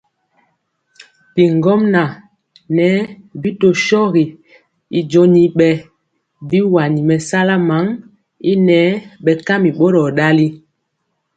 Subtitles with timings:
[1.33, 2.03] Bigɔmŋa
[2.75, 2.99] ŋɛɛ
[3.41, 4.23] bi tɔ shogi
[4.97, 5.69] y joni bɛ
[6.49, 7.85] biwani mɛsala man
[8.51, 8.89] y nɛɛ
[9.23, 10.47] bɛkami boror ndali.